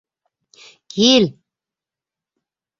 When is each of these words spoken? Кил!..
Кил!.. 0.91 1.23